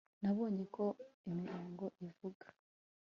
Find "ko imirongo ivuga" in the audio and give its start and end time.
0.75-2.45